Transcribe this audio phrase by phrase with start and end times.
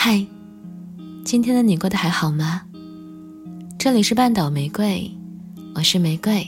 [0.00, 0.24] 嗨，
[1.24, 2.62] 今天的你过得还好吗？
[3.76, 5.10] 这里是半岛玫瑰，
[5.74, 6.46] 我是玫瑰。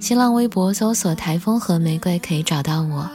[0.00, 3.06] 新浪微博搜索“台风和玫瑰”可以找到我。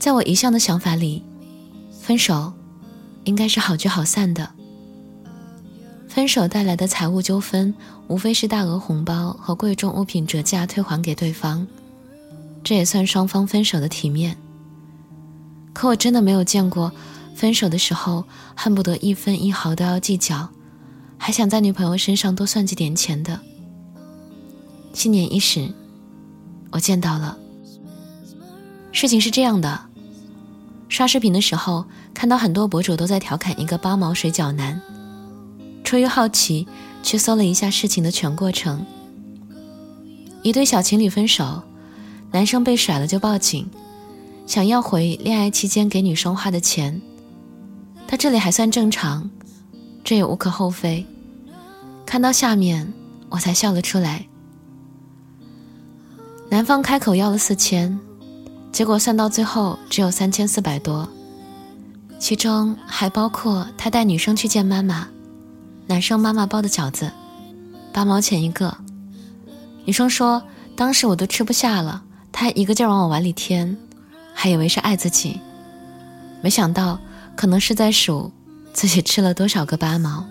[0.00, 1.22] 在我一向的想法里，
[1.92, 2.52] 分手
[3.22, 4.50] 应该是好聚好散的。
[6.12, 7.74] 分手带来的财务纠纷，
[8.06, 11.66] 无非是大额红包和贵重物品折价退还给对方，
[12.62, 14.36] 这也算双方分手的体面。
[15.72, 16.92] 可我真的没有见过，
[17.34, 20.50] 分手的时候恨不得一分一毫都要计较，
[21.16, 23.40] 还想在女朋友身上多算计点钱的。
[24.92, 25.72] 新年伊始，
[26.72, 27.38] 我见到了。
[28.92, 29.80] 事情是这样的，
[30.90, 34.78] 刷视频的时候看到很多博主都在调侃一个八毛水饺男。
[35.92, 36.66] 出于好奇，
[37.02, 38.86] 去搜了一下事情的全过程。
[40.40, 41.62] 一对小情侣分手，
[42.30, 43.68] 男生被甩了就报警，
[44.46, 46.98] 想要回恋爱期间给女生花的钱。
[48.08, 49.28] 他这里还算正常，
[50.02, 51.04] 这也无可厚非。
[52.06, 52.90] 看到下面，
[53.28, 54.26] 我才笑了出来。
[56.48, 58.00] 男方开口要了四千，
[58.72, 61.06] 结果算到最后只有三千四百多，
[62.18, 65.06] 其中还包括他带女生去见妈妈。
[65.86, 67.10] 男生妈妈包的饺子，
[67.92, 68.76] 八毛钱一个。
[69.84, 70.42] 女生说
[70.76, 73.76] ：“当时我都吃不下了，他一个劲儿往我碗里添，
[74.32, 75.40] 还以为是爱自己，
[76.40, 76.98] 没想到
[77.36, 78.30] 可能是在数
[78.72, 80.24] 自己吃了多少个八毛。”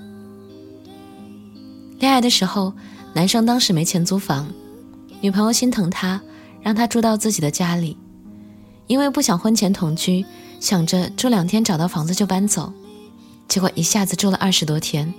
[1.99, 2.73] 恋爱的时候，
[3.13, 4.47] 男生当时没钱租房，
[5.19, 6.19] 女朋友心疼他，
[6.61, 7.97] 让他住到自己的家里，
[8.87, 10.25] 因为不想婚前同居，
[10.59, 12.71] 想着住两天找到房子就搬走，
[13.47, 15.13] 结果一下子住了二十多天。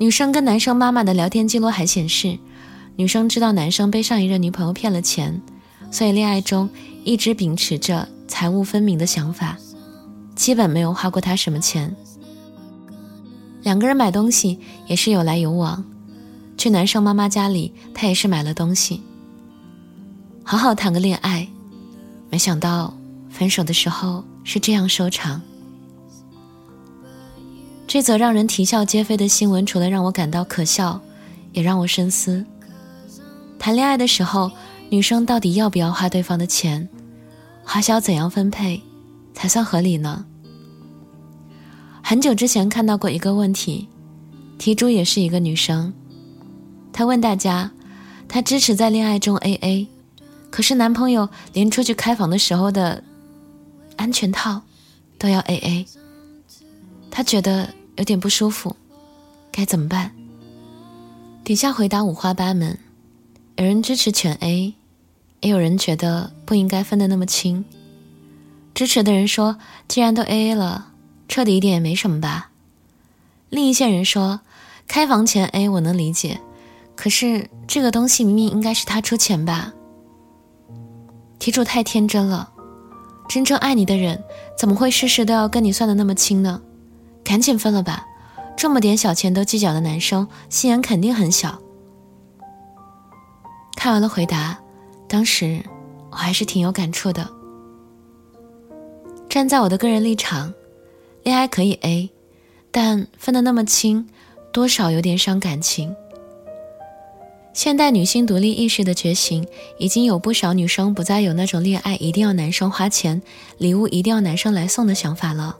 [0.00, 2.38] 女生跟男生妈妈的聊天记录还显示，
[2.94, 5.42] 女生知道男生被上一任女朋友骗了钱，
[5.90, 6.70] 所以恋爱中
[7.02, 9.58] 一直秉持着财务分明的想法，
[10.36, 11.94] 基本没有花过他什么钱。
[13.62, 15.84] 两个人买东西也是有来有往，
[16.56, 19.02] 去男生妈妈家里，他也是买了东西。
[20.44, 21.46] 好好谈个恋爱，
[22.30, 22.96] 没想到
[23.28, 25.42] 分手的时候是这样收场。
[27.88, 31.00] 这则让人啼笑皆非的新闻，除了让我感到可笑，
[31.54, 32.44] 也让我深思：
[33.58, 34.52] 谈恋爱的时候，
[34.90, 36.86] 女生到底要不要花对方的钱？
[37.64, 38.82] 花销怎样分配
[39.32, 40.26] 才算合理呢？
[42.02, 43.88] 很久之前看到过一个问题，
[44.58, 45.90] 题主也是一个女生，
[46.92, 47.70] 她问大家：
[48.28, 49.86] 她支持在恋爱中 AA，
[50.50, 53.02] 可是男朋友连出去开房的时候的
[53.96, 54.60] 安全套
[55.16, 55.86] 都要 AA，
[57.10, 57.77] 她觉得。
[57.98, 58.76] 有点不舒服，
[59.50, 60.12] 该怎么办？
[61.42, 62.78] 底下回答五花八门，
[63.56, 64.74] 有人支持全 A，
[65.40, 67.64] 也有人觉得不应该分得那么清。
[68.72, 70.92] 支持的人说，既然都 AA 了，
[71.26, 72.50] 彻底一点也没什么吧。
[73.50, 74.40] 另一些人说，
[74.86, 76.40] 开房前 A 我能理解，
[76.94, 79.72] 可是这个东西明明应该是他出钱吧？
[81.40, 82.52] 题主太天真了，
[83.28, 84.22] 真正爱你的人
[84.56, 86.62] 怎么会事事都要跟你算的那么清呢？
[87.28, 88.06] 赶紧分了吧，
[88.56, 91.60] 这么点小钱都计较的男生，心眼肯定很小。
[93.76, 94.58] 看完了回答，
[95.06, 95.62] 当时
[96.10, 97.28] 我还是挺有感触的。
[99.28, 100.54] 站在我的个人立场，
[101.22, 102.08] 恋爱可以 A，
[102.70, 104.08] 但分得那么清，
[104.50, 105.94] 多少有点伤感情。
[107.52, 109.46] 现代女性独立意识的觉醒，
[109.78, 113.20] 已经有不少女生不再有那种恋爱一定要男生花钱，
[113.58, 115.58] 礼物一定要男生来送的想法了。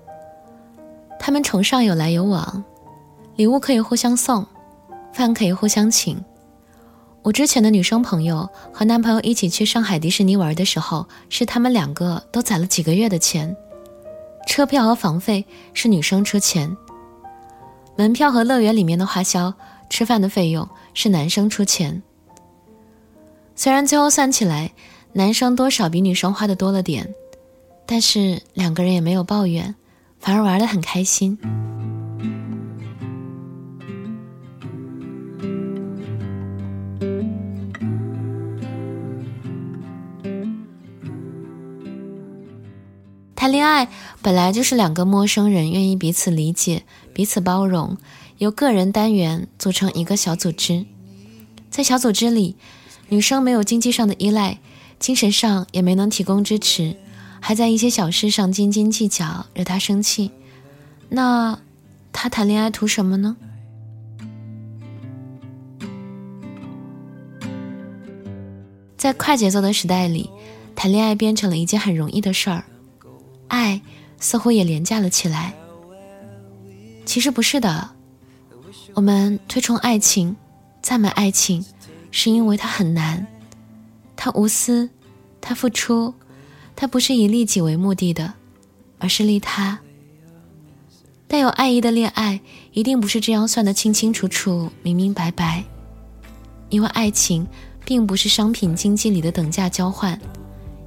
[1.18, 2.64] 他们崇尚有来有往，
[3.36, 4.46] 礼物可以互相送，
[5.12, 6.22] 饭可以互相请。
[7.22, 13.54] 我之前的女生朋友和男朋友一起去上海迪士尼玩的时候，是他们两个都攒了几个月的钱，
[14.46, 16.74] 车票和房费是女生出钱，
[17.96, 19.52] 门票和乐园里面的花销、
[19.90, 22.00] 吃饭的费用是男生出钱。
[23.54, 24.70] 虽然最后算起来，
[25.12, 27.12] 男生多少比女生花的多了点，
[27.84, 29.74] 但是两个人也没有抱怨。
[30.18, 31.38] 反而玩的很开心。
[43.34, 43.88] 谈恋爱
[44.20, 46.82] 本来就是两个陌生人愿意彼此理解、
[47.14, 47.96] 彼此包容，
[48.36, 50.84] 由个人单元组成一个小组织。
[51.70, 52.56] 在小组织里，
[53.08, 54.58] 女生没有经济上的依赖，
[54.98, 56.96] 精神上也没能提供支持。
[57.40, 60.30] 还在一些小事上斤斤计较，惹他生气，
[61.08, 61.58] 那
[62.12, 63.36] 他谈恋爱图什么呢？
[68.96, 70.28] 在快节奏的时代里，
[70.74, 72.64] 谈恋爱变成了一件很容易的事儿，
[73.46, 73.80] 爱
[74.18, 75.54] 似乎也廉价了起来。
[77.06, 77.88] 其实不是的，
[78.94, 80.36] 我们推崇爱情，
[80.82, 81.64] 赞美爱情，
[82.10, 83.24] 是因为它很难，
[84.16, 84.90] 它无私，
[85.40, 86.12] 它付出，
[86.80, 88.34] 他不是以利己为目的的，
[89.00, 89.80] 而是利他。
[91.26, 92.40] 带有爱意的恋爱，
[92.70, 95.64] 一定不是这样算得清清楚楚、明明白白，
[96.68, 97.44] 因为爱情
[97.84, 100.16] 并不是商品经济里的等价交换，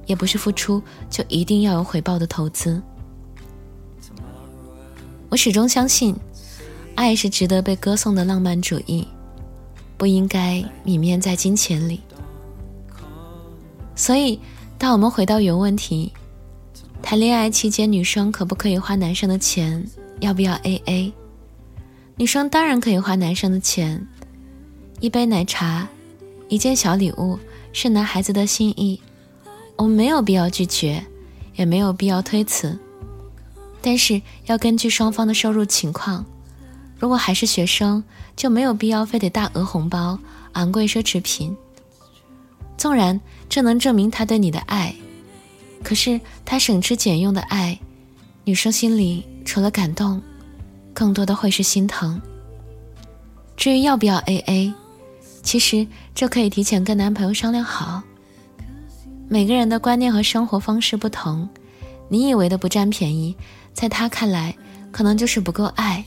[0.06, 2.80] 也不是付出就一定要有回报的投资。
[5.28, 6.16] 我始终相信，
[6.94, 9.06] 爱是值得被歌颂的浪漫主义，
[9.98, 12.00] 不应该泯灭在金钱里。
[13.94, 14.40] 所以，
[14.82, 16.12] 那我们回到原问题，
[17.00, 19.88] 谈恋爱期间女生可不可以花男生的钱？
[20.18, 21.12] 要不要 A A？
[22.16, 24.04] 女生当然可以花男生的钱，
[24.98, 25.86] 一杯奶茶，
[26.48, 27.38] 一件小礼物，
[27.72, 29.00] 是男孩子的心意，
[29.76, 31.00] 我们没有必要拒绝，
[31.54, 32.76] 也没有必要推辞。
[33.80, 36.26] 但是要根据双方的收入情况，
[36.98, 38.02] 如果还是学生，
[38.34, 40.18] 就没有必要非得大额红包、
[40.54, 41.56] 昂贵奢侈品。
[42.76, 44.94] 纵然这能证明他对你的爱，
[45.82, 47.78] 可是他省吃俭用的爱，
[48.44, 50.20] 女生心里除了感动，
[50.92, 52.20] 更多的会是心疼。
[53.56, 54.72] 至于要不要 AA，
[55.42, 58.02] 其实这可以提前跟男朋友商量好。
[59.28, 61.48] 每个人的观念和生活方式不同，
[62.08, 63.34] 你以为的不占便宜。
[63.72, 64.54] 在他看来，
[64.90, 66.04] 可能就是不够爱，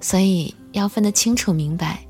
[0.00, 2.04] 所以要分得清楚明白。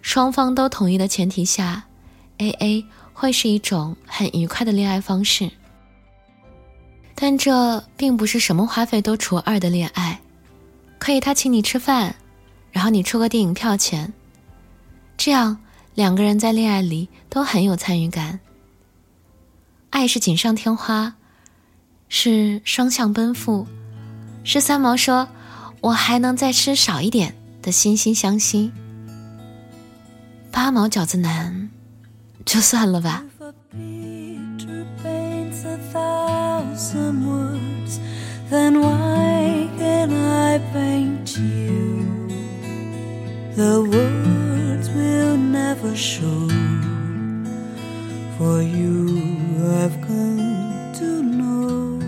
[0.00, 1.82] 双方都同意的前提下，
[2.38, 5.50] A A 会是一种很愉快的恋爱方式。
[7.21, 10.21] 但这并不是什么花费都除二的恋爱，
[10.97, 12.15] 可以他请你吃饭，
[12.71, 14.13] 然后你出个电影票钱，
[15.17, 15.57] 这样
[15.95, 18.39] 两个人在恋爱里都很有参与感。
[19.89, 21.13] 爱是锦上添花，
[22.07, 23.67] 是双向奔赴，
[24.45, 25.27] 是三毛说
[25.81, 28.71] “我还能再吃少一点”的惺惺相惜。
[30.51, 31.69] 八毛饺子难，
[32.45, 33.25] 就算了吧。
[36.79, 37.99] some words,
[38.49, 42.05] then why can I paint you?
[43.55, 46.47] The words will never show,
[48.37, 49.19] for you
[49.73, 51.99] have come to know.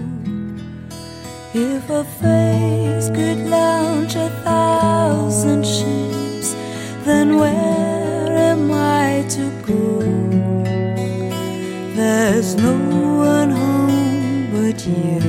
[1.54, 6.56] If a face could launch a thousand ships,
[7.04, 10.00] then where am I to go?
[11.94, 12.91] There's no
[14.88, 15.20] you,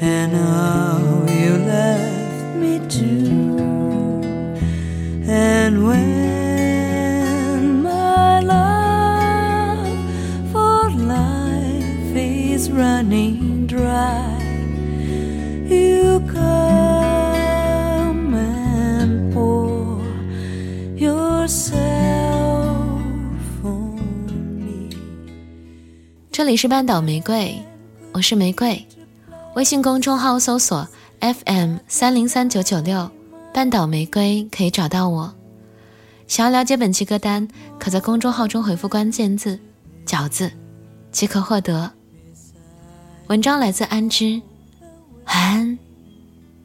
[0.00, 3.58] and now you left me too.
[5.26, 9.88] And when my love
[10.52, 14.38] for life is running dry,
[15.66, 16.61] you come
[26.42, 27.56] 这里是半岛玫瑰，
[28.10, 28.84] 我是玫瑰。
[29.54, 30.88] 微信公众号搜索
[31.20, 33.08] FM 三零三九九六，
[33.54, 35.32] 半岛玫瑰可以找到我。
[36.26, 37.46] 想要了解本期歌单，
[37.78, 39.56] 可在公众号中回复关键字
[40.04, 40.50] “饺子”，
[41.12, 41.88] 即可获得。
[43.28, 44.42] 文章来自安之，
[45.26, 45.78] 晚安，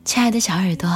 [0.03, 0.89] 亲爱的小耳朵。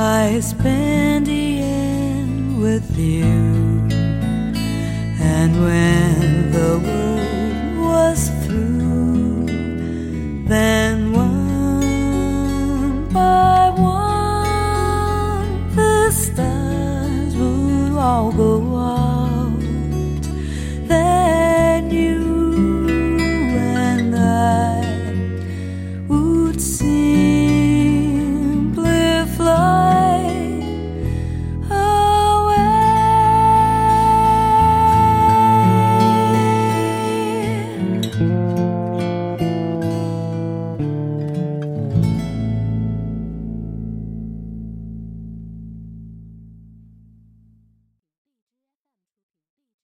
[0.00, 3.34] I spend the end with you.
[5.20, 9.46] And when the world was through,
[10.46, 10.87] then